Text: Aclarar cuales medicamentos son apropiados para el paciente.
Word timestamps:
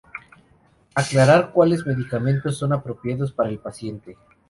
Aclarar 0.95 1.51
cuales 1.51 1.85
medicamentos 1.85 2.57
son 2.57 2.73
apropiados 2.73 3.31
para 3.31 3.49
el 3.49 3.59
paciente. 3.59 4.17